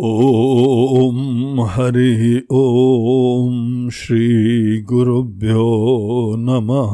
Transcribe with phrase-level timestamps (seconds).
[0.00, 5.66] ॐ हरिः ॐ श्रीगुरुभ्यो
[6.38, 6.92] नमः।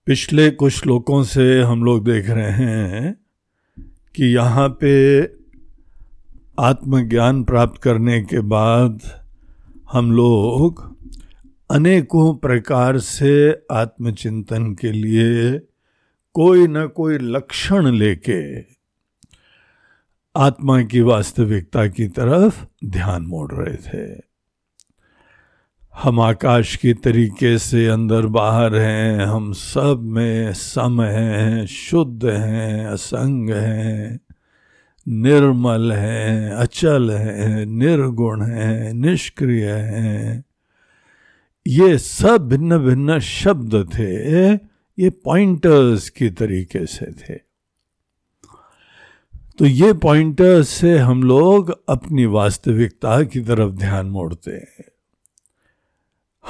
[0.06, 3.29] पिछले कुछ श्लोकों से हम लोग देख रहे हैं
[4.16, 5.22] कि यहाँ पे
[6.58, 9.00] आत्मज्ञान प्राप्त करने के बाद
[9.92, 10.96] हम लोग
[11.70, 15.58] अनेकों प्रकार से आत्मचिंतन के लिए
[16.34, 18.60] कोई न कोई लक्षण लेके
[20.36, 24.29] आत्मा की वास्तविकता की तरफ़ ध्यान मोड़ रहे थे।
[25.94, 32.86] हम आकाश के तरीके से अंदर बाहर हैं, हम सब में सम हैं, शुद्ध हैं,
[32.86, 34.20] असंग हैं,
[35.08, 40.44] निर्मल हैं, अचल हैं, निर्गुण हैं, निष्क्रिय हैं।
[41.66, 44.52] ये सब भिन्न भिन्न शब्द थे,
[45.02, 47.34] ये पॉइंटर्स के तरीके से थे।
[49.58, 54.89] तो ये पॉइंटर्स से हम लोग अपनी वास्तविकता की तरफ़ ध्यान मोड़ते हैं।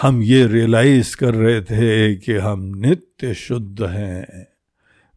[0.00, 4.48] हम ये रियलाइज़ कर रहे थे कि हम नित्य शुद्ध हैं,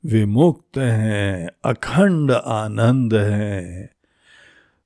[0.06, 3.90] विमुक्त हैं, अखंड आनंद हैं।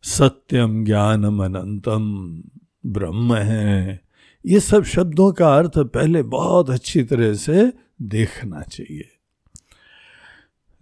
[0.03, 2.43] सत्यम ज्ञानम अनंतम
[2.85, 4.01] ब्रह्म हैं।
[4.45, 9.09] ये सब शब्दों का अर्थ पहले बहुत अच्छी तरह से देखना चाहिए।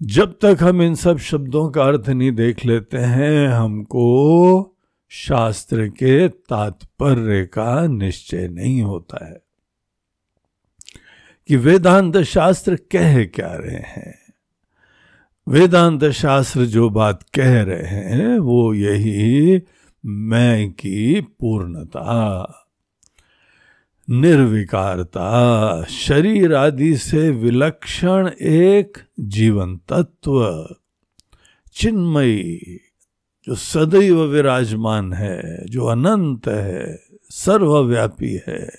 [0.03, 4.74] जब तक हम इन सब शब्दों का अर्थ नहीं देख लेते हैं, हमको
[5.09, 9.41] शास्त्र के तात्पर्य का निश्चय नहीं होता है
[11.47, 14.33] कि वेदांत शास्त्र कह क्या रहे हैं।
[15.47, 19.61] वेदांत शास्त्र जो बात कह रहे हैं, वो यही
[20.05, 22.47] मैं की पूर्णता,
[24.09, 30.67] निर्विकारता, शरीर आदि से विलक्षण एक जीवन तत्व
[31.73, 32.79] चिन्मयी
[33.47, 38.69] जो सदैव विराजमान है, जो अनंत है, सर्वव्यापी है।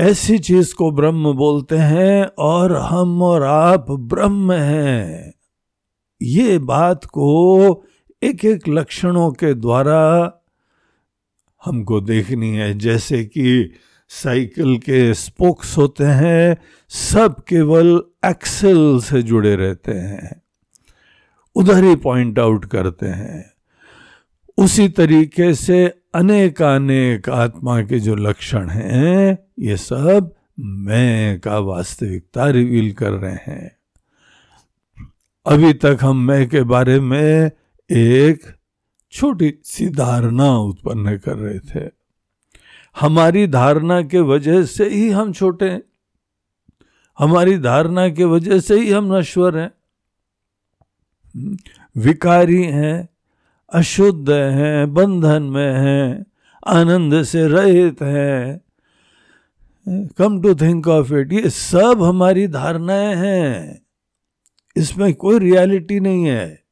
[0.00, 5.34] ऐसी चीज़ को ब्रह्म बोलते हैं और हम और आप ब्रह्म हैं।
[6.22, 7.66] ये बात को
[8.22, 10.32] एक एक लक्षणों के द्वारा
[11.64, 13.72] हमको देखनी है। जैसे कि
[14.08, 16.56] साइकिल के स्पोक्स होते हैं,
[16.88, 20.39] सब केवल एक्सेल से जुड़े रहते हैं।
[21.54, 23.52] उधर ही पॉइंट आउट करते हैं।
[24.58, 32.50] उसी तरीके से अनेक अनेक आत्मा के जो लक्षण हैं, ये सब मैं का वास्तविकता
[32.50, 33.76] रिवील कर रहे हैं।
[35.46, 37.50] अभी तक हम मैं के बारे में
[37.90, 38.40] एक
[39.12, 41.90] छोटी सी धारणा उत्पन्न कर रहे थे।
[43.00, 45.82] हमारी धारणा के वजह से ही हम छोटे हैं।
[47.18, 49.79] हमारी धारणा के वजह से ही हम नश्वर हैं।
[51.96, 53.08] विकारी हैं,
[53.72, 56.26] अशुद्ध हैं, बंधन में हैं,
[56.66, 58.60] आनंद से रहित हैं।
[60.18, 63.82] Come to think of it ये सब हमारी धारणाएँ हैं।
[64.76, 66.62] इसमें कोई रियलिटी नहीं है।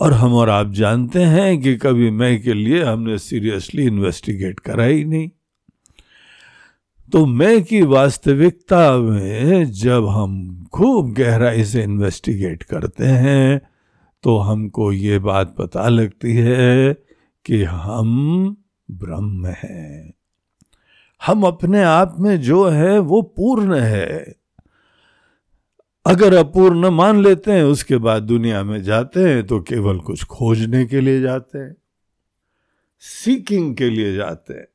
[0.00, 4.84] और हम और आप जानते हैं कि कभी मैं के लिए हमने सीरियसली इन्वेस्टिगेट करा
[4.84, 5.30] ही नहीं।
[7.14, 13.60] तो मैं की वास्तविकता में जब हम खूब गहराई से इन्वेस्टिगेट करते हैं
[14.22, 16.94] तो हमको ये बात पता लगती है
[17.44, 18.56] कि हम
[18.90, 20.14] ब्रह्म हैं।
[21.26, 24.36] हम अपने आप में जो है, वो पूर्ण है।
[26.06, 30.86] अगर अपूर्ण मान लेते हैं, उसके बाद दुनिया में जाते हैं तो केवल कुछ खोजने
[30.86, 31.76] के लिए जाते हैं
[33.00, 34.73] सीकिंग के लिए जाते हैं।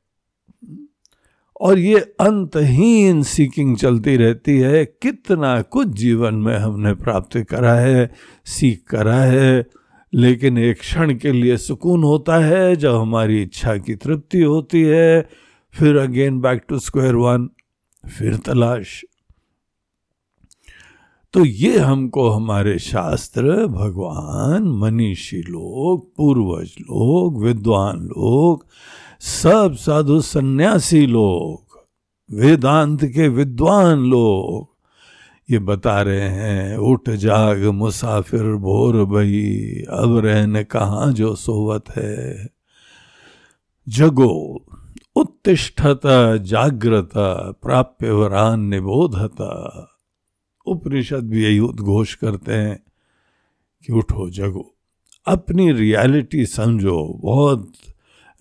[1.60, 8.10] और ये अंतहीन सीकिंग चलती रहती है, कितना कुछ जीवन में हमने प्राप्त करा है
[8.44, 9.66] सीख करा है,
[10.14, 15.28] लेकिन एक क्षण के लिए सुकून होता है जब हमारी इच्छा की तृप्ति होती है।
[15.74, 17.48] फिर again back to square one
[18.04, 19.04] फिर तलाश।
[21.32, 28.66] तो ये हमको हमारे शास्त्र, भगवान, मनीषी लोग, पूर्वज लोग, विद्वान लोग
[29.20, 31.78] सब साधु सन्यासी लोग,
[32.30, 34.76] वेदांत के विद्वान लोग,
[35.52, 42.48] ये बता रहे हैं, उठ जाग मुसाफिर भोर भई, अब रहने कहा जो सोवत है।
[43.88, 44.64] जगो,
[45.16, 47.10] उत्तिष्ठता जागृत
[47.62, 49.86] प्राप्य वरान निबोधता।
[50.66, 52.82] उपनिषद भी यही उद्घोष करते हैं
[53.86, 54.74] कि उठो जगो,
[55.26, 57.72] अपनी रियलिटी समझो, बहुत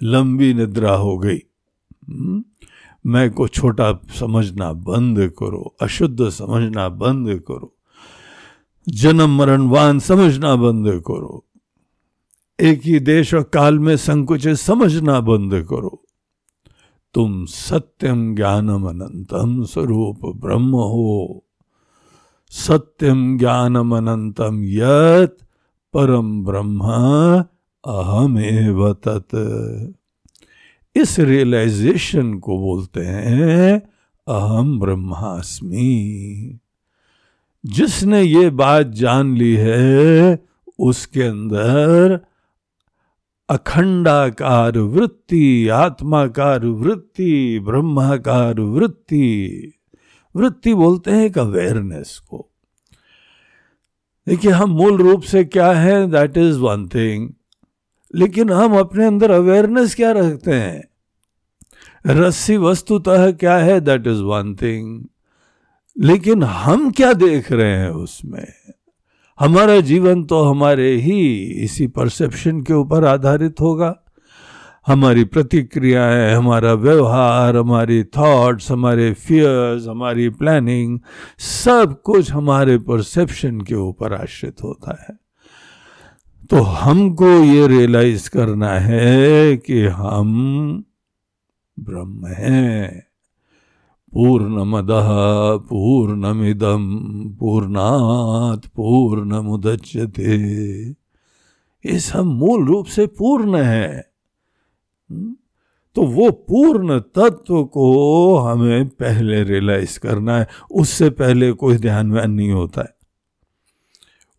[0.03, 1.39] लंबी निद्रा हो गई।
[2.09, 2.43] हम्म?
[3.05, 7.75] मैं को छोटा समझना बंद करो, अशुद्ध समझना बंद करो,
[8.89, 11.45] जन्म मरणवान समझना बंद करो,
[12.61, 16.03] एक ही देश और काल में संकुचित समझना बंद करो।
[17.13, 21.45] तुम सत्यम ज्ञानम अनंतम स्वरूप ब्रह्म हो।
[22.49, 25.37] सत्यम ज्ञानम अनंतम यत
[25.93, 26.79] परम ब्रह्म
[27.89, 29.93] अहमेव तत्।
[30.97, 33.81] इस रियलाइजेशन को बोलते हैं,
[34.27, 36.59] अहम ब्रह्मास्मि।
[37.65, 40.39] जिसने ये बात जान ली है,
[40.79, 42.19] उसके अंदर
[43.49, 49.71] अखंडाकार वृत्ति, आत्माकार वृत्ति, ब्रह्माकार वृत्ति
[50.35, 52.49] वृत्ति बोलते हैं एक अवेयरनेस को।
[54.27, 56.11] देखिए, हम मूल रूप से क्या है?
[56.11, 57.29] दैट इज़ वन थिंग
[58.15, 60.87] लेकिन हम अपने अंदर अवेयरनेस क्या रखते हैं?
[62.07, 63.81] रस्सी वस्तुतः क्या है?
[63.81, 65.05] दैट इज़ वन थिंग
[65.99, 68.53] लेकिन हम क्या देख रहे हैं उसमें?
[69.39, 74.03] हमारा जीवन तो हमारे ही इसी परसेप्शन के ऊपर आधारित होगा।
[74.87, 80.99] हमारी प्रतिक्रियाएँ हमारा व्यवहार, हमारी थॉट्स हमारे फियर्स हमारी प्लानिंग
[81.37, 85.28] सब कुछ हमारे परसेप्शन के ऊपर आश्रित होता है।
[86.49, 90.83] तो हमको ये रियलाइज़ करना है कि हम
[91.79, 93.07] ब्रह्म हैं।
[94.13, 94.87] पूर्ण पूर्णमद
[95.69, 96.99] पूर्णमिदम
[97.39, 100.35] पूर्णात पूर्णमुदच्यते।
[101.85, 104.11] ये सब मूल रूप से पूर्ण है।
[105.11, 105.35] हम्म?
[105.95, 112.31] तो वो पूर्ण तत्व को हमें पहले रियलाइज़ करना है। उससे पहले कोई ध्यान व्यान
[112.31, 112.98] नहीं होता है।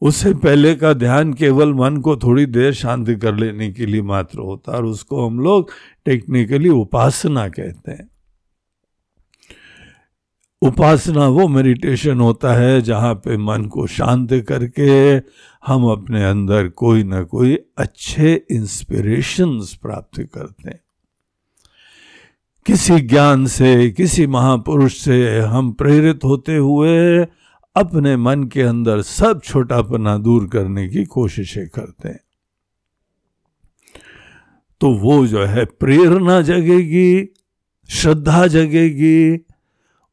[0.00, 4.38] उससे पहले का ध्यान केवल मन को थोड़ी देर शांति कर लेने के लिए मात्र
[4.38, 5.70] होता है और उसको हम लोग
[6.04, 8.10] टेक्निकली उपासना कहते हैं।
[10.62, 15.16] उपासना वो मेडिटेशन होता है जहाँ पे मन को शांत करके
[15.66, 20.80] हम अपने अंदर कोई ना कोई अच्छे इंस्पिरेशंस प्राप्त करते हैं।
[22.66, 27.24] किसी ज्ञान से, किसी महापुरुष से हम प्रेरित होते हुए
[27.76, 32.20] अपने मन के अंदर सब छोटापना दूर करने की कोशिशें करते हैं।
[34.80, 37.34] तो वो जो है प्रेरणा जगेगी,
[37.88, 39.44] श्रद्धा जगेगी,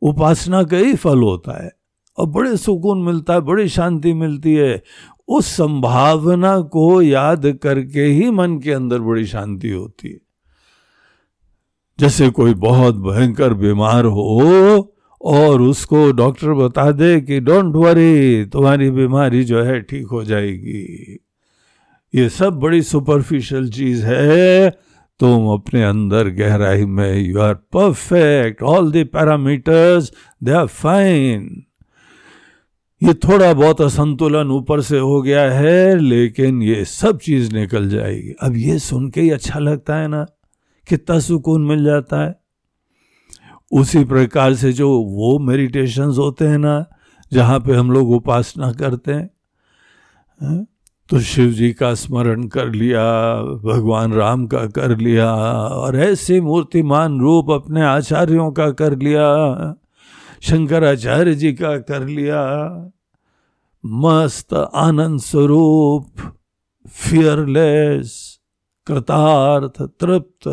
[0.01, 1.71] उपासना का ही फल होता है।
[2.17, 4.83] और बड़े सुकून मिलता है, बड़ी शांति मिलती है।
[5.27, 10.19] उस संभावना को याद करके ही मन के अंदर बड़ी शांति होती है।
[11.99, 18.89] जैसे कोई बहुत भयंकर बीमार हो और उसको डॉक्टर बता दे कि डोंट वरी, तुम्हारी
[18.91, 21.19] बीमारी जो है ठीक हो जाएगी।
[22.15, 24.69] ये सब बड़ी सुपरफिशियल चीज़ है।
[25.19, 30.11] तुम अपने अंदर गहराई में you are perfect all the parameters
[30.43, 31.63] they are fine
[33.01, 38.33] ये थोड़ा बहुत असंतुलन ऊपर से हो गया है, लेकिन ये सब चीज़ निकल जाएगी।
[38.41, 40.25] अब ये सुन के ही अच्छा लगता है ना,
[40.87, 42.35] कितना सुकून मिल जाता है।
[43.71, 46.85] उसी प्रकार से जो वो मेडिटेशन होते हैं ना
[47.31, 49.29] जहाँ पे हम लोग उपासना करते हैं
[50.41, 50.65] हाँ,
[51.09, 53.03] तो शिव जी का स्मरण कर लिया
[53.63, 55.33] भगवान राम का कर लिया
[55.65, 59.27] और ऐसे मूर्तिमान रूप अपने आचार्यों का कर लिया
[60.41, 62.41] शंकराचार्य जी का कर लिया।
[63.85, 66.11] मस्त आनंद स्वरूप
[66.87, 68.39] फियरलेस
[68.87, 70.47] कृतार्थ तृप्त।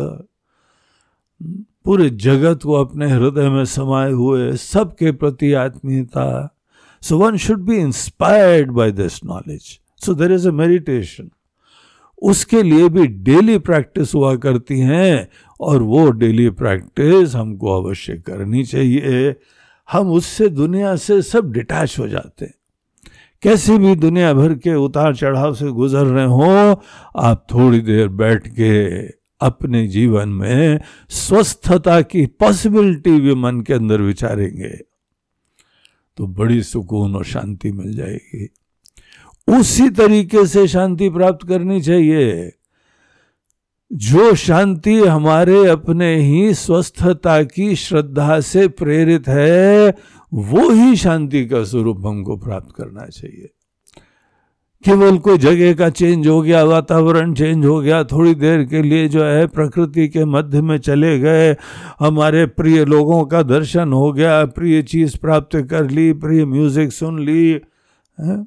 [1.85, 6.57] पूरे जगत को अपने हृदय में समाये हुए सबके प्रति आत्मीयता।
[7.01, 11.29] So one should be inspired by this knowledge so there is a meditation
[12.21, 15.27] उसके लिए भी डेली प्रैक्टिस हुआ करती हैं
[15.59, 19.35] और वो डेली प्रैक्टिस हमको अवश्य करनी चाहिए।
[19.89, 22.53] हम उससे दुनिया से सब डिटैच हो जाते हैं।
[23.43, 26.81] कैसे भी दुनिया भर के उतार चढ़ाव से गुजर रहे हो,
[27.17, 29.07] आप थोड़ी देर बैठ के
[29.41, 34.95] अपने जीवन में स्वस्थता की पॉसिबिलिटी भी मन के अंदर विचारेंगे
[36.17, 38.49] तो बड़ी सुकून और शांति मिल जाएगी।
[39.59, 42.53] उसी तरीके से शांति प्राप्त करनी चाहिए।
[43.93, 49.89] जो शांति हमारे अपने ही स्वस्थता की श्रद्धा से प्रेरित है,
[50.33, 53.49] वो ही शांति का स्वरूप हमको प्राप्त करना चाहिए।
[54.85, 58.03] केवल कोई जगह का चेंज हो गया, वातावरण चेंज हो गया?
[58.03, 61.55] थोड़ी देर के लिए जो है प्रकृति के मध्य में चले गए।
[61.99, 67.19] हमारे प्रिय लोगों का दर्शन हो गया, प्रिय चीज़ प्राप्त कर ली, प्रिय म्यूज़िक सुन
[67.19, 67.51] ली,
[68.19, 68.45] है?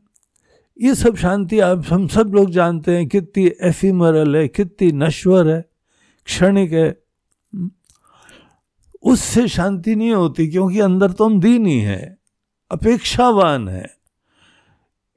[0.81, 5.65] ये सब शांति आप, हम सब लोग जानते हैं कितनी एफिमरल है, कितनी नश्वर है,
[6.27, 6.99] क्षणिक है।
[9.03, 12.19] उससे शांति नहीं होती क्योंकि अंदर तो हम दीन ही है,
[12.71, 13.98] अपेक्षावान है।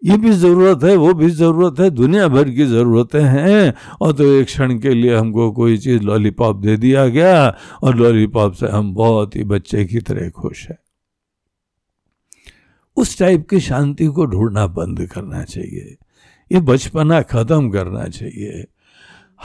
[0.04, 4.24] ये भी ज़रूरत है, वो भी ज़रूरत है, दुनिया भर की जरूरतें हैं। और तो
[4.24, 8.94] एक क्षण के लिए हमको कोई चीज़ लॉलीपॉप दे दिया गया और लॉलीपॉप से हम
[8.94, 10.78] बहुत ही बच्चे की तरह खुश हैं।
[12.98, 15.98] उस टाइप की शांति को ढूंढना बंद करना चाहिए।
[16.52, 18.66] ये बचपना खत्म करना चाहिए।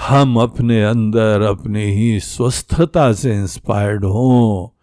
[0.09, 4.76] हम अपने अंदर अपनी ही स्वस्थता से इंस्पायर्ड हों।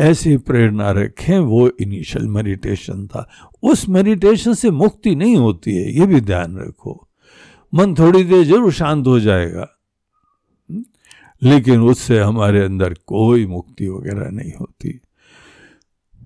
[0.00, 3.28] ऐसी प्रेरणा रखें, वो इनिशियल मेडिटेशन था।
[3.62, 7.06] उस मेडिटेशन से मुक्ति नहीं होती है, ये भी ध्यान रखो।
[7.72, 9.68] मन थोड़ी देर ज़रूर शांत हो जाएगा
[11.42, 15.00] लेकिन उससे हमारे अंदर कोई मुक्ति वगैरह नहीं होती।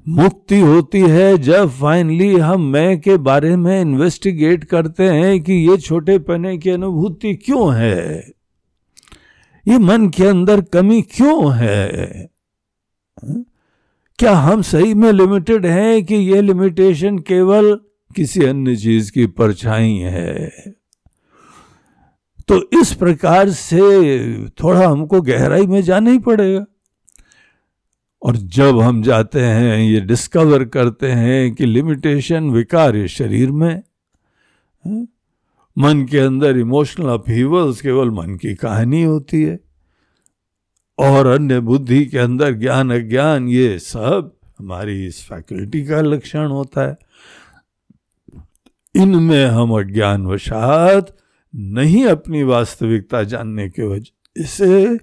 [0.09, 5.77] मुक्ति होती है जब फाइनली हम मैं के बारे में इन्वेस्टिगेट करते हैं कि ये
[5.77, 8.19] छोटे पने की अनुभूति क्यों है?
[9.67, 12.29] ये मन के अंदर कमी क्यों है?
[14.19, 17.81] क्या हम सही में लिमिटेड हैं कि ये लिमिटेशन केवल
[18.17, 20.53] किसी अन्य चीज़ की परछाई है?
[22.49, 23.81] तो इस प्रकार से
[24.49, 26.67] थोड़ा हमको गहराई में जाना ही पड़ेगा।
[28.23, 33.83] और जब हम जाते हैं, ये डिस्कवर करते हैं कि लिमिटेशन विकार है शरीर में
[35.79, 39.64] मन के अंदर इमोशनल अपीवल्स केवल मन की कहानी होती है।
[40.99, 46.87] और अन्य बुद्धि के अंदर ज्ञान, अज्ञान, ये सब हमारी इस फैकल्टी का लक्षण होता
[46.89, 46.97] है।
[48.95, 51.17] इनमें हम अज्ञान वशात
[51.55, 54.99] नहीं अपनी वास्तविकता जानने के वजह से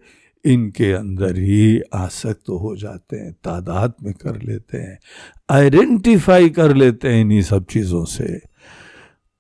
[0.45, 4.98] इनके अंदर ही आसक्त हो जाते हैं, तादाद में कर लेते हैं
[5.50, 8.41] आइडेंटिफाई कर लेते हैं इन्हीं सब चीज़ों से।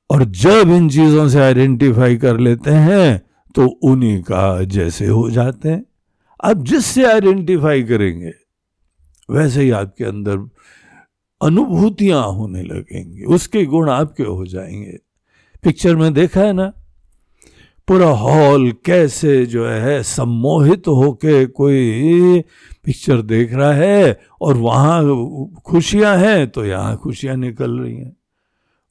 [0.09, 3.21] और जब इन चीज़ों से आइडेंटिफाई कर लेते हैं
[3.55, 5.83] तो उन्हीं का जैसे हो जाते हैं।
[6.43, 8.33] आप जिससे आइडेंटिफाई करेंगे,
[9.29, 10.37] वैसे ही आपके अंदर
[11.41, 14.97] अनुभूतियाँ होने लगेंगी, उसके गुण आपके हो जाएँगे।
[15.63, 16.71] पिक्चर में देखा है ना?
[17.87, 22.41] पूरा हॉल कैसे जो है सम्मोहित होके कोई
[22.85, 28.15] पिक्चर देख रहा है और वहाँ खुशियाँ हैं तो यहाँ खुशियाँ निकल रही हैं।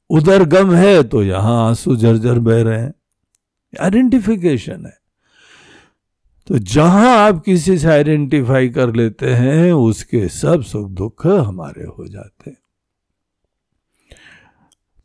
[0.09, 2.93] उधर गम है तो यहाँ आँसू जर्जर बह रहे हैं।
[3.81, 5.00] आइडेंटिफिकेशन है।
[6.47, 12.07] तो जहाँ आप किसी से आइडेंटिफाई कर लेते हैं, उसके सब सुख दुख हमारे हो
[12.07, 12.57] जाते हैं।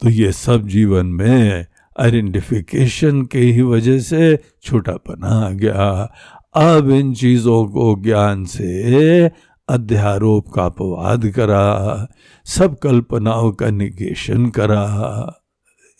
[0.02, 1.66] तो ये सब जीवन में
[2.00, 6.12] आइडेंटिफिकेशन के ही वजह से छोटापना आ गया।
[6.55, 9.31] अब इन चीज़ों को ज्ञान से
[9.69, 12.09] अध्यारोप का अपवाद करा,
[12.45, 14.85] सब कल्पनाओं का निगेशन करा।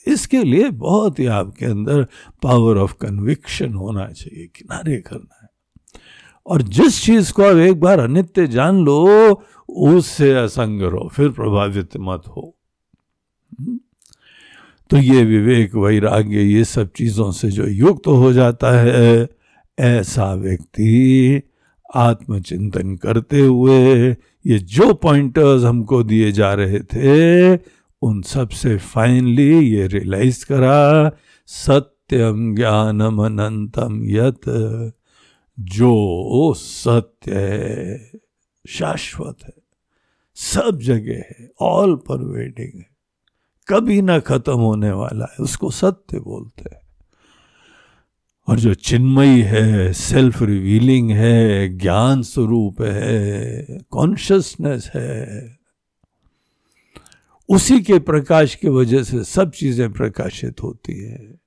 [0.07, 2.03] इसके लिए बहुत ही आपके अंदर
[2.43, 5.49] पावर ऑफ़ कन्विक्शन होना चाहिए, किनारे करना है
[6.47, 11.97] और जिस चीज़ को आप एक बार अनित्य जान लो, उससे असंग रहो, फिर प्रभावित
[11.99, 12.55] मत हो
[13.53, 13.79] हम्म?
[14.91, 19.29] तो ये विवेक, वैराग्य, ये सब चीज़ों से जो युक्त तो हो जाता है,
[19.79, 21.43] ऐसा व्यक्ति
[21.97, 27.57] आत्मचिंतन करते हुए ये जो पॉइंटर्स हमको दिए जा रहे थे
[28.07, 31.13] उन सबसे फाइनली ये रियलाइज़ करा
[31.47, 34.41] सत्यम ज्ञानम अनंतम यत
[35.61, 38.11] जो सत्य है,
[38.69, 39.53] शाश्वत है।
[40.35, 42.87] सब जगह है ऑल पर परवेडिंग है।
[43.69, 46.83] कभी ना खत्म होने वाला है, उसको सत्य बोलते हैं।
[48.49, 55.56] और जो चिन्मयी है सेल्फ रिवीलिंग है, ज्ञान स्वरूप है कॉन्शियसनेस है
[57.49, 61.39] उसी के प्रकाश की वजह से सब चीज़ें प्रकाशित होती है।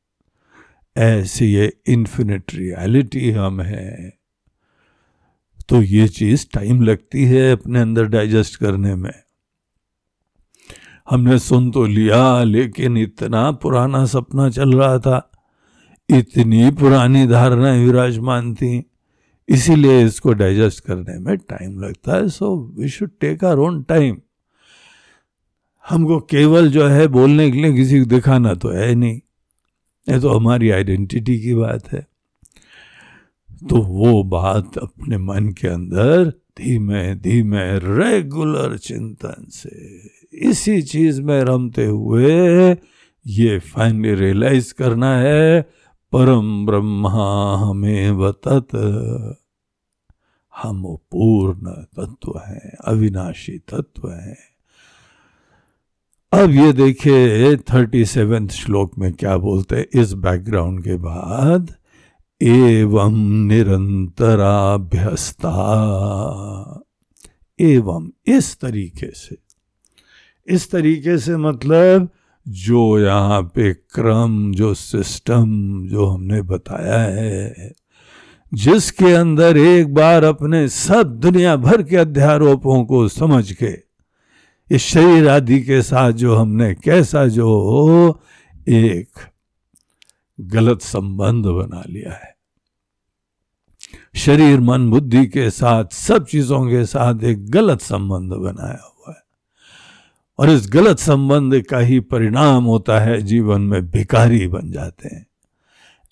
[0.97, 4.19] ऐसी ये इन्फिनिट रियलिटी हम हैं।
[5.69, 9.13] तो ये चीज़ टाइम लगती है अपने अंदर डाइजेस्ट करने में।
[11.09, 15.31] हमने सुन तो लिया, लेकिन इतना पुराना सपना चल रहा था।
[16.09, 18.91] इतनी पुरानी धारणाएँ विराजमान थी।
[19.49, 24.21] इसीलिए इसको डाइजेस्ट करने में टाइम लगता है। So we should take our own time
[25.89, 29.19] हमको केवल जो है बोलने के लिए किसी को दिखाना तो है नहीं।
[30.07, 32.07] ये तो हमारी आइडेंटिटी की बात है।
[33.69, 39.69] तो वो बात अपने मन के अंदर धीमे धीमे रेगुलर चिंतन से,
[40.49, 42.71] इसी चीज़ में रमते हुए
[43.25, 45.61] ये फाइनली रियलाइज़ करना है,
[46.11, 48.75] परम ब्रह्मा हमें बतत
[50.55, 54.37] हम पूर्ण तत्व हैं, अविनाशी तत्व हैं।
[56.31, 60.01] अब ये देखिए थर्टी सेवेंथ श्लोक में क्या बोलते हैं?
[60.01, 61.75] इस बैकग्राउंड के बाद,
[62.41, 63.13] एवं
[63.47, 64.25] निरंतराभ्यस्ता।
[67.59, 69.37] एवं, इस तरीके से।
[70.47, 72.09] इस तरीके से मतलब
[72.47, 75.45] जो यहाँ पे क्रम, जो सिस्टम
[75.87, 77.73] जो हमने बताया है,
[78.53, 83.88] जिसके अंदर एक बार अपने सब दुनिया भर के अध्यारोपों को समझ के
[84.71, 88.21] इस शरीर आदि के साथ जो हमने, कैसा जो हो,
[88.67, 89.09] एक
[90.39, 92.37] गलत संबंध बना लिया है।
[94.15, 99.23] शरीर, मन, बुद्धि के साथ, सब चीज़ों के साथ एक गलत संबंध बनाया हुआ है।
[100.39, 105.27] और इस गलत संबंध का ही परिणाम होता है, जीवन में भिकारी बन जाते हैं।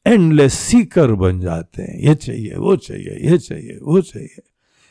[0.08, 4.40] एंडलेस सीकर बन जाते हैं। ये चाहिए, वो चाहिए, ये चाहिए, वो चाहिए।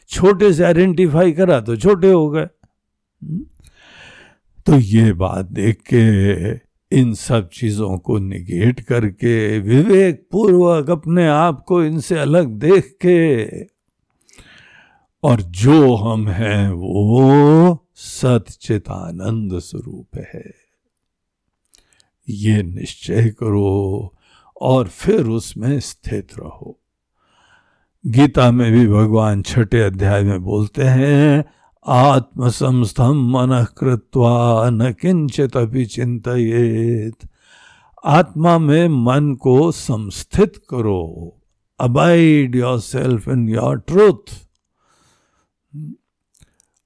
[0.09, 2.47] छोटे से आइडेंटिफाई करा तो छोटे हो गए।
[3.23, 3.47] हम्म?
[4.67, 6.53] तो ये बात देख के
[6.99, 13.47] इन सब चीज़ों को निगेट करके विवेक पूर्वक अपने आप को इनसे अलग देख के,
[15.23, 20.55] और जो हम हैं वो सतचितानंद स्वरूप है।
[22.29, 24.15] ये निश्चय करो
[24.61, 26.79] और फिर उसमें स्थित रहो।
[28.07, 31.45] गीता में भी भगवान छठे अध्याय में बोलते हैं
[31.89, 37.29] आत्मसंस्थम मन कृत्वा न किंचित अभी चिंतित
[38.05, 41.37] आत्मा में मन को संस्थित करो।
[41.81, 44.35] Abide your self in your truth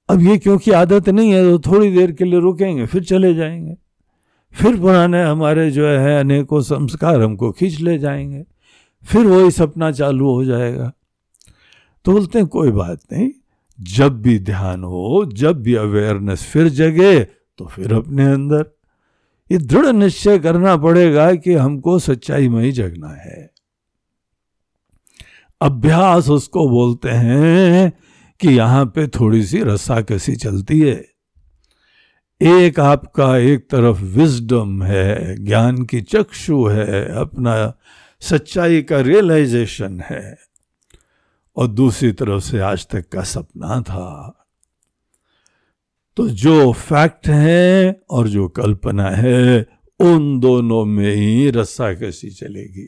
[0.09, 3.75] अब ये क्योंकि आदत नहीं है तो थोड़ी देर के लिए रुकेंगे, फिर चले जाएँगे।
[4.53, 8.45] फिर पुराने हमारे जो है, अनेकों संस्कार हमको खींच ले जाएँगे।
[9.03, 10.91] फिर वही सपना चालू हो जाएगा।
[12.05, 13.29] तो बोलते हैं, कोई बात नहीं
[13.81, 17.23] जब भी ध्यान हो, जब भी अवेयरनेस फिर जगे
[17.57, 18.65] तो फिर अपने अंदर।
[19.51, 23.51] ये दृढ़ निश्चय करना पड़ेगा कि हमको सच्चाई में ही जगना है।
[25.61, 27.93] अभ्यास उसको बोलते हैं
[28.39, 31.05] कि यहाँ पे थोड़ी सी रस्सा कसी चलती है।
[32.41, 37.73] एक आपका एक तरफ़ विजडम है, ज्ञान की चक्षु है, अपना
[38.21, 40.37] सच्चाई का रियलाइजेशन है।
[41.61, 44.37] और दूसरी तरफ़ से आज तक का सपना था।
[46.17, 49.65] तो जो फैक्ट है और जो कल्पना है
[49.99, 52.87] उन दोनों में ही रस्सा कैसी चलेगी।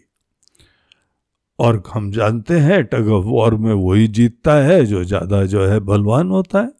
[1.59, 5.79] और हम जानते हैं टग ऑफ़ वॉर में वही जीतता है जो ज़्यादा जो है
[5.81, 6.71] बलवान होता है।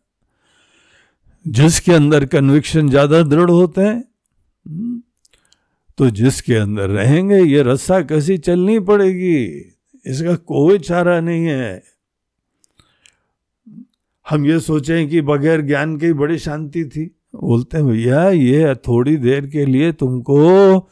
[1.46, 5.02] जिसके अंदर कन्विक्शन ज़्यादा दृढ़ होते हैं हम्म,
[5.98, 9.73] तो जिसके अंदर रहेंगे ये रस्सा कैसी चलनी पड़ेगी।
[10.06, 11.84] इसका कोई चारा नहीं है।
[14.30, 19.18] हम ये सोचें कि बगैर ज्ञान की बड़ी शांति थी। बोलते हैं, भैया, ये थोड़ी
[19.18, 20.90] देर के लिए तुमको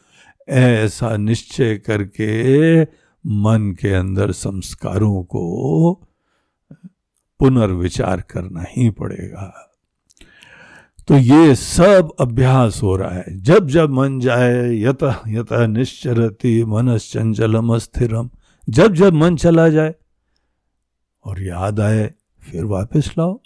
[0.48, 2.82] ऐसा निश्चय करके
[3.26, 5.94] मन के अंदर संस्कारों को
[7.38, 9.68] पुनर्विचार करना ही पड़ेगा।
[11.08, 17.78] तो ये सब अभ्यास हो रहा है। जब जब मन जाए, यत यत निश्चरती मनश्चंचलम
[17.78, 18.30] स्थिरम
[18.72, 19.94] जब जब मन चला जाए
[21.24, 23.40] और याद आए, फिर वापस लाओ।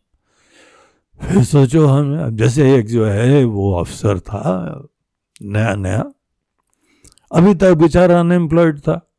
[1.22, 4.76] फिर सोचो हम, अब जैसे एक जो है, वो अफसर था,
[5.42, 6.12] नया नया।
[7.32, 9.10] अभी तक बेचारा अनएम्प्लॉयड था।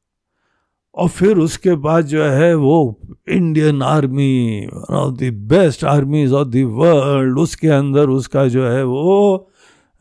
[0.95, 6.47] और फिर उसके बाद जो है, वो Indian army one of the best armies of
[6.47, 9.37] the world उसके अंदर उसका जो है, वो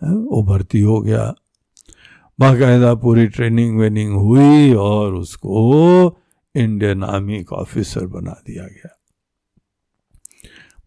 [0.05, 1.35] वो भर्ती हो गया।
[2.41, 6.21] बाकायदा पूरी ट्रेनिंग वेनिंग हुई और उसको
[6.55, 8.89] इंडियन आर्मी का ऑफिसर बना दिया गया।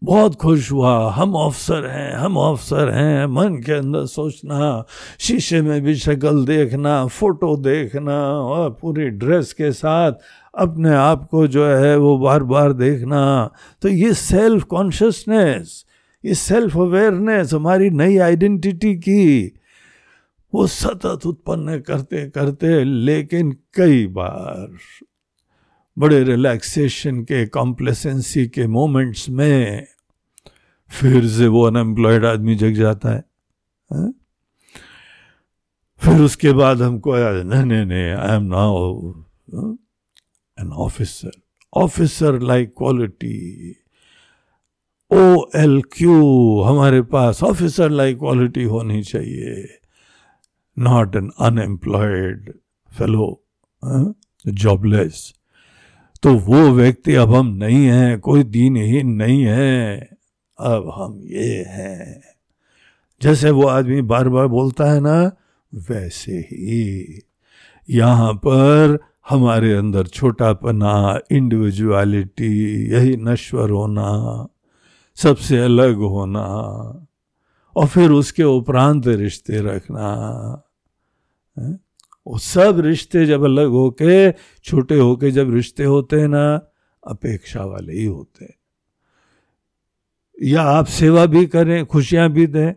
[0.04, 4.84] बहुत खुश हुआ, हम ऑफिसर हैं, हम ऑफिसर हैं, मन के अंदर सोचना,
[5.18, 10.12] शीशे में भी शक्ल देखना फ़ोटो देखना और पूरी ड्रेस के साथ
[10.54, 13.50] अपने आप को जो है वो बार बार देखना।
[13.82, 15.84] तो ये सेल्फ कॉन्शियसनेस
[16.24, 19.52] ये सेल्फ अवेयरनेस हमारी नई आइडेंटिटी की
[20.54, 24.78] वो सतत उत्पन्न करते करते, लेकिन कई बार
[25.96, 29.86] बड़े रिलैक्सेशन के कॉम्प्लेसेंसी के मोमेंट्स में
[30.90, 33.24] फिर से वो अनएम्प्लॉयड आदमी जग जाता है
[33.90, 34.10] है?
[36.00, 39.12] फिर उसके बाद हमको आया नहीं नहीं नहीं I am now
[40.60, 41.30] an officer
[41.72, 43.74] officer like quality
[45.10, 46.14] O L Q
[46.60, 49.68] हमारे पास ऑफिसर लाइक क्वालिटी होनी चाहिए।
[50.78, 52.52] Not an unemployed
[52.90, 53.44] fellow
[54.48, 55.32] jobless
[56.22, 59.98] तो वो व्यक्ति अब हम नहीं हैं, कोई दीन ही नहीं है।
[60.58, 62.20] अब हम ये हैं।
[63.22, 65.32] जैसे वो आदमी बार बार बोलता है ना,
[65.74, 67.22] वैसे ही।
[67.88, 72.52] यहाँ पर हमारे अंदर छोटापना इंडिविजुअलिटी
[72.92, 74.48] यही नश्वर होना,
[75.14, 76.46] सबसे अलग होना।
[77.76, 80.06] और फिर उसके उपरांत रिश्ते रखना।
[82.26, 84.32] वो सब रिश्ते जब अलग होके,
[84.64, 86.72] छोटे होके जब रिश्ते होते हैं ना,
[87.06, 88.54] अपेक्षा वाले ही होते हैं।
[90.42, 92.72] या आप सेवा भी करें, खुशियाँ भी दें।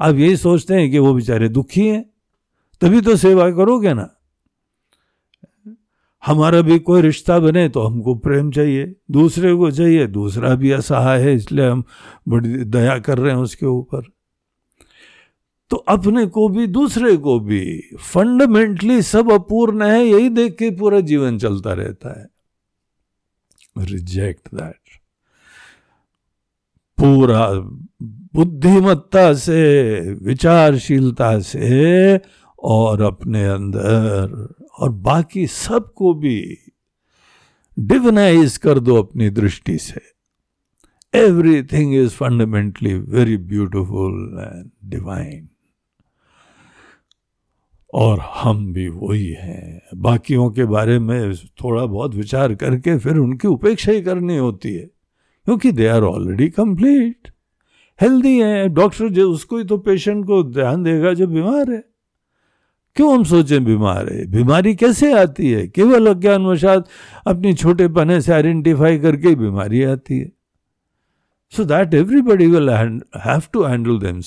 [0.00, 2.10] आप यही सोचते हैं कि वो बेचारे दुखी हैं,
[2.80, 4.16] तभी तो सेवा करोगे ना।
[6.26, 11.22] हमारा भी कोई रिश्ता बने तो हमको प्रेम चाहिए, दूसरे को चाहिए, दूसरा भी असहाय
[11.22, 11.84] है, इसलिए हम
[12.28, 14.02] बड़ी दया कर रहे हैं उसके ऊपर।
[15.70, 21.00] तो अपने को भी, दूसरे को भी, फंडामेंटली सब अपूर्ण है, यही देख के पूरा
[21.00, 22.26] जीवन चलता रहता है।
[23.78, 25.00] रिजेक्ट दैट
[26.98, 27.48] पूरा
[28.34, 32.20] बुद्धिमत्ता से, विचारशीलता से
[32.58, 36.58] और अपने अंदर। और बाकी सबको भी
[37.76, 40.00] डिवनाइज कर दो अपनी दृष्टि से।
[41.14, 45.48] Everything is fundamentally very beautiful and divine
[47.94, 53.48] और हम भी वही हैं। बाकियों के बारे में थोड़ा बहुत विचार करके फिर उनकी
[53.48, 54.86] उपेक्षा ही करनी होती है,
[55.46, 57.32] क्योंकि they are already complete
[58.00, 61.82] healthy है। डॉक्टर जो, उसको ही तो पेशेंट को ध्यान देगा जो बीमार है।
[62.96, 64.26] क्यों हम सोचे बीमार है?
[64.26, 65.68] बीमारी कैसे आती है?
[65.68, 66.88] केवल अज्ञान अज्ञानवशात
[67.26, 70.32] अपनी छोटे पने से आइडेंटिफाई करके बीमारी आती है।
[71.50, 72.70] So that everybody will
[73.16, 74.20] have to handle them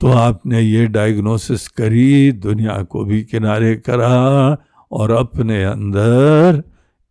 [0.00, 4.56] तो आपने ये डायग्नोसिस करी, दुनिया को भी किनारे करा
[4.92, 6.62] और अपने अंदर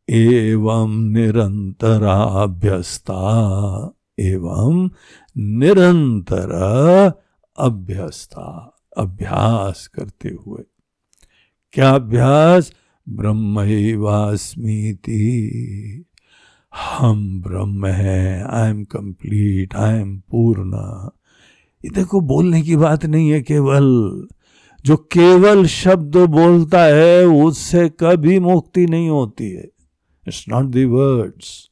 [0.10, 1.93] एवं निरंतराभ्यस्ता
[4.19, 4.89] एवं
[5.38, 6.52] निरंतर
[7.58, 10.63] अभ्यस्ता। अभ्यास करते हुए।
[11.73, 12.73] क्या अभ्यास?
[13.10, 14.06] ब्रह्मवास्मीति
[16.93, 20.75] हम ब्रह्म हैं I am complete I am पूर्ण।
[21.86, 24.27] ये देखो, बोलने की बात नहीं है केवल।
[24.86, 29.69] जो केवल शब्द बोलता है, उससे कभी मुक्ति नहीं होती है।
[30.27, 31.69] इट्स नॉट दी वर्ड्स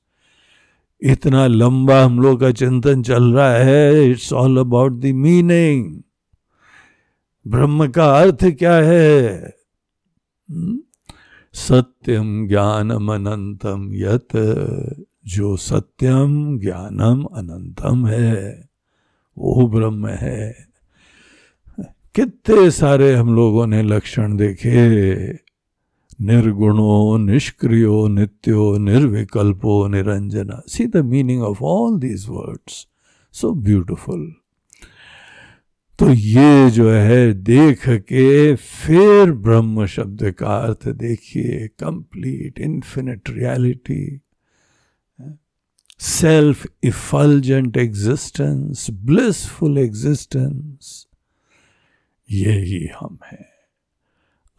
[1.01, 6.01] इतना लंबा हम लोग का चिंतन चल रहा है it's all about the meaning
[7.47, 9.37] ब्रह्म का अर्थ क्या है?
[10.51, 10.79] हम्म?
[11.53, 14.27] सत्यम ज्ञानम अनंतम यत,
[15.27, 18.69] जो सत्यम ज्ञानम अनंतम है,
[19.37, 20.67] वो ब्रह्म है।
[22.15, 25.33] कितने सारे हम लोगों ने लक्षण देखे?
[26.21, 32.87] निर्गुणो, निष्क्रियो, नित्यो, निर्विकल्पो, Niranjana. See the meaning of all these words
[33.31, 34.33] so beautiful
[35.99, 44.21] तो ये जो है, देख के फिर ब्रह्म शब्द का अर्थ देखिए complete infinite reality
[45.99, 51.07] self effulgent existence blissful existence
[52.31, 53.45] यही हम हैं।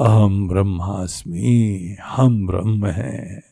[0.01, 3.43] अहम ब्रह्मास्मि, हम ब्रह्म हैं।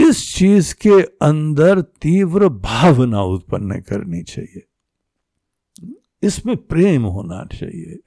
[0.00, 4.66] इस चीज़ के अंदर तीव्र भावना उत्पन्न करनी चाहिए।
[6.22, 7.98] इसमें प्रेम होना चाहिए।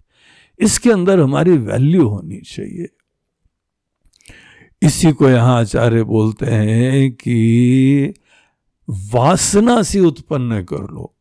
[0.60, 2.89] इसके अंदर हमारी वैल्यू होनी चाहिए।
[4.82, 8.13] इसी को यहाँ आचार्य बोलते हैं कि
[9.13, 11.15] वासना से उत्पन्न कर लो।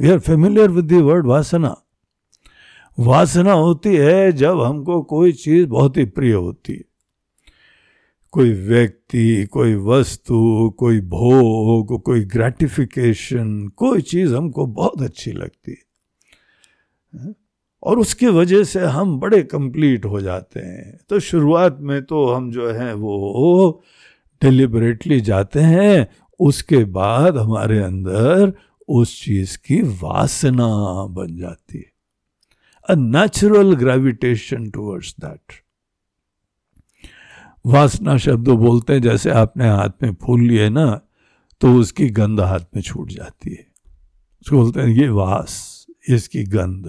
[0.00, 1.76] We are familiar with word वासना।
[2.98, 6.91] वासना होती है जब हमको कोई चीज़ बहुत ही प्रिय होती है।
[8.32, 15.92] कोई व्यक्ति, कोई वस्तु, कोई भोग, कोई ग्रेटिफिकेशन कोई चीज़ हमको बहुत अच्छी लगती है।
[17.82, 22.50] और उसके वजह से हम बड़े कंप्लीट हो जाते हैं। तो शुरुआत में तो हम
[22.50, 23.82] जो है वो
[24.42, 26.08] डिलिबरेटली जाते हैं,
[26.40, 28.52] उसके बाद हमारे अंदर
[28.88, 31.92] उस चीज़ की वासना बन जाती है।
[32.88, 35.61] A natural gravitation towards that
[37.64, 41.00] वासना शब्द बोलते हैं, जैसे आपने हाथ में फूल लिए ना
[41.60, 43.66] तो उसकी गंध हाथ में छूट जाती है।
[44.42, 46.86] उसको बोलते हैं, ये वास, इसकी गंध।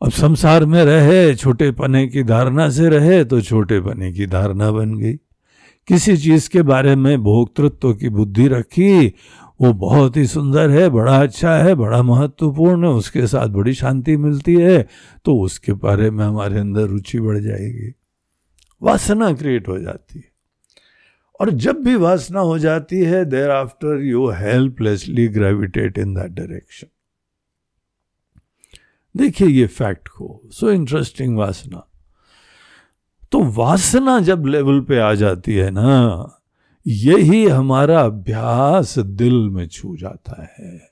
[0.00, 4.70] अब संसार में रहे, छोटे पने की धारणा से रहे तो छोटे पने की धारणा
[4.70, 5.14] बन गई।
[5.88, 9.06] किसी चीज़ के बारे में भोक्तृत्व की बुद्धि रखी,
[9.60, 14.16] वो बहुत ही सुंदर है, बड़ा अच्छा है, बड़ा महत्वपूर्ण है, उसके साथ बड़ी शांति
[14.16, 14.82] मिलती है
[15.24, 17.92] तो उसके बारे में हमारे अंदर रुचि बढ़ जाएगी।
[18.82, 20.32] वासना क्रिएट हो जाती है।
[21.40, 26.86] और जब भी वासना हो जाती है thereafter you helplessly gravitate in that direction
[29.16, 31.88] देखिए ये फैक्ट को सो इंटरेस्टिंग वासना।
[33.32, 36.40] तो वासना जब लेवल पे आ जाती है ना,
[36.86, 40.90] यही हमारा अभ्यास दिल में छू जाता है।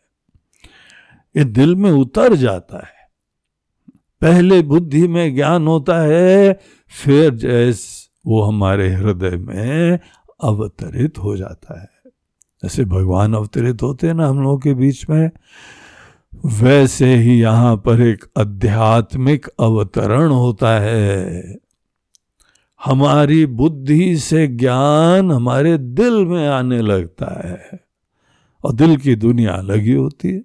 [1.37, 3.02] ये दिल में उतर जाता है।
[4.23, 9.99] पहले बुद्धि में ज्ञान होता है, फिर जैस वो हमारे हृदय में
[10.43, 11.89] अवतरित हो जाता है।
[12.63, 15.31] जैसे भगवान अवतरित होते हैं ना हम लोगों के बीच में,
[16.47, 21.57] वैसे ही यहाँ पर एक आध्यात्मिक अवतरण होता है।
[22.85, 27.81] हमारी बुद्धि से ज्ञान हमारे दिल में आने लगता है
[28.65, 30.43] और दिल की दुनिया अलग ही होती है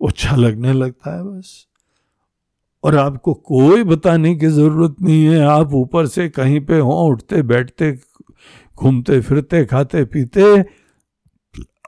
[0.00, 1.66] अच्छा लगने लगता है बस।
[2.84, 7.42] और आपको कोई बताने की ज़रूरत नहीं है। आप ऊपर से कहीं पे हो, उठते,
[7.42, 7.92] बैठते,
[8.76, 10.64] घूमते, फिरते, खाते, पीते,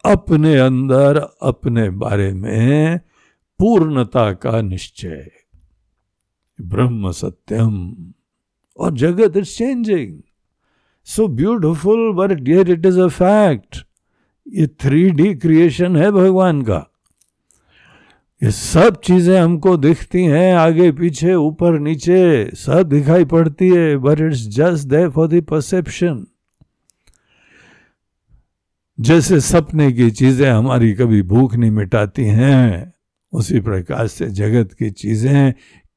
[0.04, 2.98] अपने अंदर, अपने बारे में
[3.59, 5.30] पूर्णता का निश्चय।
[6.59, 7.94] ब्रह्म सत्यम
[8.78, 10.18] और जगत is changing
[11.06, 13.85] so beautiful but dear it is a fact
[14.46, 16.87] ये थ्री डी क्रिएशन है भगवान का।
[18.42, 24.20] ये सब चीज़ें हमको दिखती हैं आगे, पीछे, ऊपर, नीचे, सब दिखाई पड़ती है but
[24.20, 26.27] it's just there for the perception
[29.01, 32.92] जैसे सपने की चीज़ें हमारी कभी भूख नहीं मिटाती हैं,
[33.33, 35.55] उसी प्रकार से जगत की चीज़ें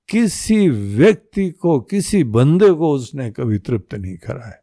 [0.09, 4.59] किसी व्यक्ति को, किसी बंदे को उसने कभी तृप्त नहीं करा है।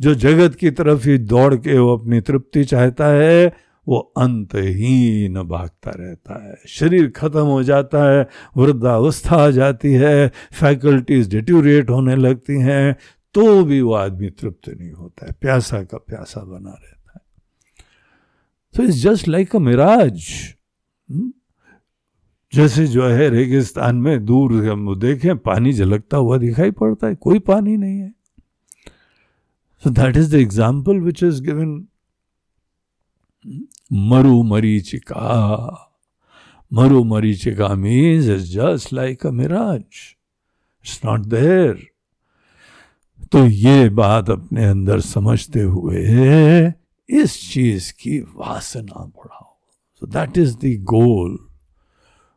[0.00, 5.90] जो जगत की तरफ़ ही दौड़ के वो अपनी तृप्ति चाहता है वो अंतहीन भागता
[5.90, 12.60] रहता है। शरीर खत्म हो जाता है, वृद्धावस्था आ जाती है फैकल्टीज डिट्यूरेट होने लगती
[12.60, 12.96] हैं
[13.34, 17.20] तो भी वो आदमी तृप्त नहीं होता है। प्यासा का प्यासा बना रहता है।
[18.74, 20.28] तो it's just like a mirage
[22.52, 27.38] जैसे जो है रेगिस्तान में दूर हम देखें, पानी झलकता हुआ दिखाई पड़ता है, कोई
[27.40, 28.12] पानी नहीं है।
[29.82, 31.86] So that is the example which is given
[33.90, 35.84] मरु मरीचिका।
[36.72, 41.86] मरु मरीचिका means is just like a mirage it's not there
[43.32, 46.02] तो ये बात अपने अंदर समझते हुए
[47.08, 49.56] इस चीज़ की वासना बढ़ाओ।
[50.02, 51.38] So that is the goal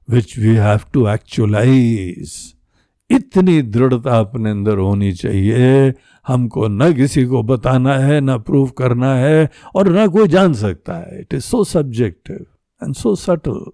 [0.09, 2.33] which we have to actualise
[3.11, 5.93] इतनी दृढ़ता अपने अंदर होनी चाहिए।
[6.27, 10.95] हमको न किसी को बताना है, न प्रूव करना है और न कोई जान सकता
[10.95, 12.45] है। It is so subjective
[12.83, 13.65] and so subtle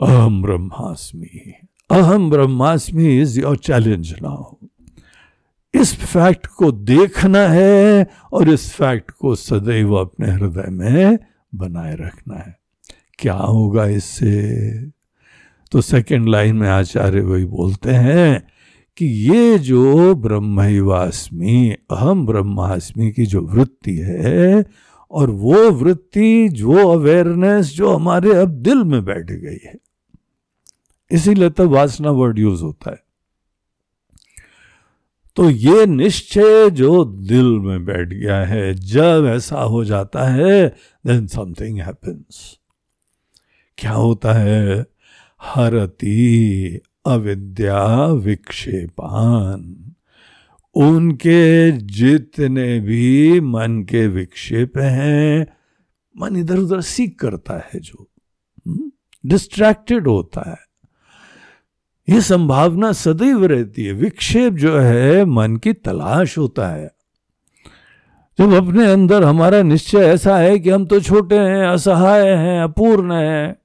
[0.00, 1.54] अहम ब्रह्मास्मि।
[1.90, 4.54] अहम ब्रह्मास्मि इज़ योर चैलेंज नाउ
[5.74, 11.18] इस फैक्ट को देखना है और इस फैक्ट को सदैव अपने हृदय में
[11.54, 12.56] बनाए रखना है।
[13.18, 14.93] क्या होगा इससे?
[15.74, 18.46] तो सेकंड लाइन में आचार्य वही बोलते हैं
[18.96, 24.64] कि ये जो ब्रह्मवास्मी अहम ब्रह्मास्मि की जो वृत्ति है,
[25.10, 29.74] और वो वृत्ति जो अवेयरनेस जो हमारे अब दिल में बैठ गई है।
[31.10, 33.04] इसीलिए तो वासना वर्ड यूज़ होता है।
[35.36, 40.68] तो ये निश्चय जो दिल में बैठ गया है, जब ऐसा हो जाता है
[41.06, 42.58] देन समथिंग हैपेंस
[43.78, 44.93] क्या होता है?
[45.44, 49.92] हरती अविद्या विक्षेपान।
[50.74, 55.46] उनके जितने भी मन के विक्षेप हैं
[56.20, 58.08] मन इधर उधर सीख करता है जो
[59.26, 60.56] डिस्ट्रैक्टेड हम्म, होता है।
[62.14, 66.90] ये संभावना सदैव रहती है। विक्षेप जो है मन की तलाश होता है।
[68.40, 73.12] जब अपने अंदर हमारा निश्चय ऐसा है कि हम तो छोटे हैं असहाय हैं अपूर्ण
[73.12, 73.56] हैं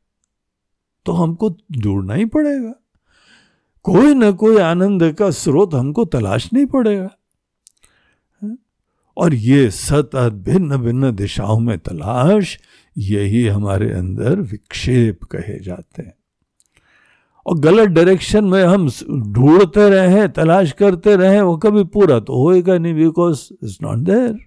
[1.10, 2.74] तो हमको ढूंढना ही पड़ेगा।
[3.84, 7.10] कोई ना कोई आनंद का स्रोत हमको तलाशना ही पड़ेगा।
[9.18, 12.60] और ये सतत भिन्न भिन्न दिशाओं में तलाश,
[12.98, 16.14] यही हमारे अंदर विक्षेप कहे जाते हैं।
[17.46, 18.90] और गलत डायरेक्शन में हम
[19.34, 24.38] ढूंढते रहे, तलाश करते रहे, वो कभी पूरा तो होएगा नहीं बिकॉज़ इट्स नॉट देयर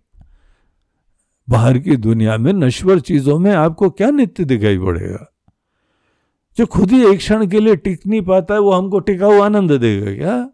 [1.49, 5.32] बाहर की दुनिया में नश्वर चीज़ों में आपको क्या नित्य दिखाई पड़ेगा?
[6.57, 9.73] जो खुद ही एक क्षण के लिए टिक नहीं पाता है, वो हमको टिकाऊ आनंद
[9.73, 10.51] देगा क्या?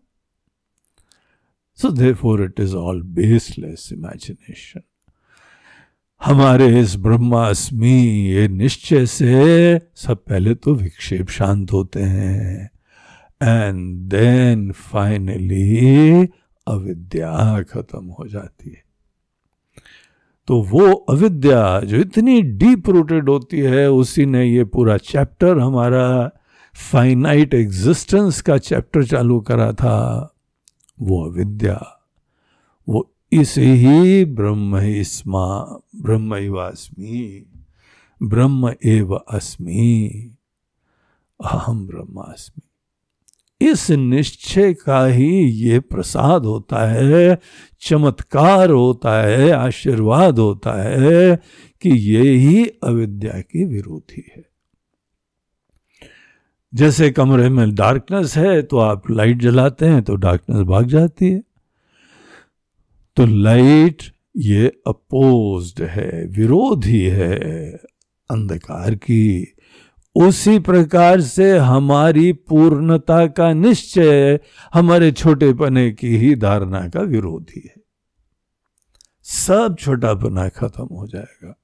[1.78, 4.80] So therefore it is all baseless imagination
[6.20, 7.98] हमारे इस ब्रह्मास्मि,
[8.30, 12.70] ये निश्चय से सब पहले तो विक्षेप शांत होते हैं।
[13.42, 16.28] एंड देन फाइनली
[16.66, 18.87] अविद्या खत्म हो जाती है।
[20.48, 26.30] तो वो अविद्या जो इतनी डीप रूटेड होती है, उसी ने ये पूरा चैप्टर हमारा
[26.92, 30.34] फाइनाइट एग्जिस्टेंस का चैप्टर चालू करा था,
[31.02, 32.00] वो अविद्या।
[32.88, 37.46] वो इसे ही ब्रह्म ही स्मा ब्रह्मवास्मी
[38.22, 40.30] ब्रह्म एव अस्मि
[41.44, 42.67] अहम ब्रह्मास्मि।
[43.60, 47.38] इस निश्चय का ही ये प्रसाद होता है,
[47.80, 51.36] चमत्कार होता है, आशीर्वाद होता है
[51.80, 54.44] कि ये ही अविद्या की विरोधी है।
[56.74, 61.42] जैसे कमरे में डार्कनेस है तो आप लाइट जलाते हैं तो डार्कनेस भाग जाती है।
[63.16, 64.02] तो लाइट
[64.36, 67.36] ये अपोज्ड है, विरोधी है,
[68.30, 69.54] अंधकार की।
[70.18, 74.40] उसी प्रकार से हमारी पूर्णता का निश्चय
[74.74, 77.82] हमारे छोटेपने की ही धारणा का विरोधी है।
[79.22, 81.60] सब छोटापना खत्म हो जाएगा।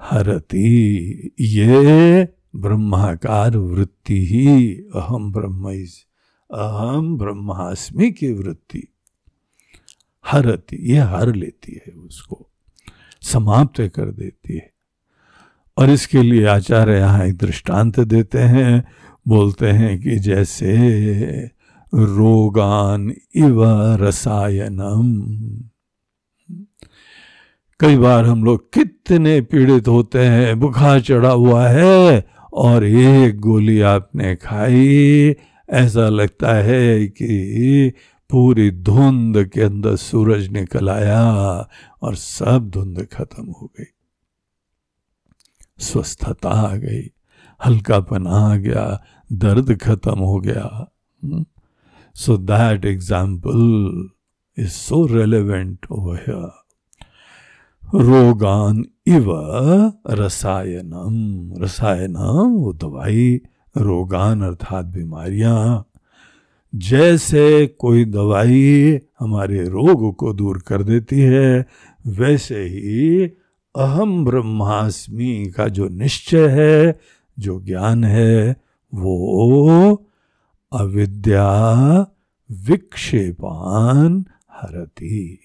[0.00, 0.96] हरती,
[1.40, 5.86] ये ब्रह्माकार वृत्ति ही अहम ब्रह्म
[6.54, 8.88] अहम ब्रह्मास्मि की वृत्ति।
[10.26, 12.50] हरती, ये हर लेती है उसको,
[13.22, 14.79] समाप्त कर देती है।
[15.76, 18.84] और इसके लिए आचार्य यहाँ एक दृष्टांत देते हैं।
[19.28, 20.74] बोलते हैं कि जैसे
[21.94, 23.62] रोगान इव
[24.00, 25.08] रसायनम।
[27.80, 33.80] कई बार हम लोग कितने पीड़ित होते हैं बुखार चढ़ा हुआ है और एक गोली
[33.80, 35.34] आपने खाई।
[35.70, 37.92] ऐसा लगता है कि
[38.30, 41.22] पूरी धुंध के अंदर सूरज निकल आया
[42.02, 43.84] और सब धुंध खत्म हो गई।
[45.80, 47.02] स्वस्थता आ गई
[47.60, 48.84] हल्कापन आ गया,
[49.30, 50.86] दर्द खत्म हो गया।
[52.16, 54.08] So that example
[54.58, 55.86] is so relevant
[57.82, 59.26] रोगान इव
[60.10, 61.14] रसायनम।
[61.62, 63.40] रसायनम वो दवाई,
[63.76, 65.86] रोगान अर्थात बीमारियाँ।
[66.72, 71.66] जैसे कोई दवाई हमारे रोग को दूर कर देती है,
[72.06, 73.26] वैसे ही
[73.76, 77.00] अहम ब्रह्मास्मि का जो निश्चय है,
[77.38, 78.56] जो ज्ञान है,
[78.94, 80.08] वो
[80.72, 81.52] अविद्या
[82.50, 85.38] विक्षेपान हरती।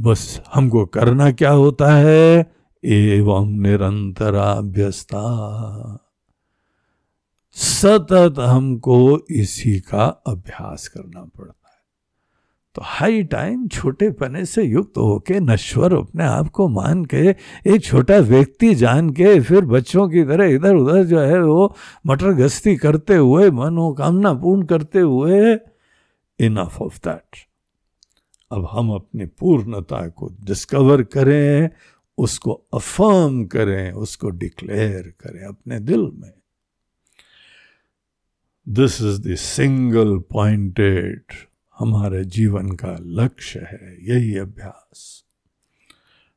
[0.00, 2.52] बस हमको करना क्या होता है?
[2.84, 5.24] एवं निरंतराभ्यस्ता।
[7.52, 11.67] सतत हमको इसी का अभ्यास करना पड़ता
[12.78, 17.34] तो हाई टाइम छोटे पने से युक्त होके नश्वर अपने आप को मान के,
[17.66, 21.74] एक छोटा व्यक्ति जान के फिर बच्चों की तरह इधर उधर जो है वो
[22.06, 25.54] मटर गश्ती करते हुए, मनोकामना पूर्ण करते हुए
[26.38, 27.36] इनफ ऑफ़ दैट
[28.52, 31.70] अब हम अपनी पूर्णता को डिस्कवर करें,
[32.18, 36.32] उसको अफर्म करें, उसको डिक्लेयर करें अपने दिल में।
[38.68, 41.47] This is the single pointed
[41.78, 45.24] हमारे जीवन का लक्ष्य है, यही अभ्यास।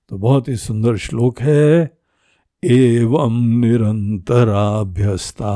[0.10, 1.98] तो बहुत ही सुंदर श्लोक है,
[2.64, 5.52] एवं निरंतराभ्यस्ता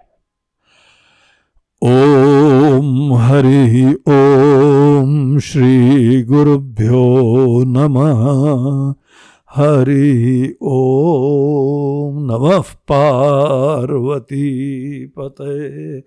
[1.82, 8.94] ओम हरि ओम श्री गुरुभ्यो नमः।
[9.50, 14.50] हरि ओम नमः पार्वती
[15.06, 15.98] पते।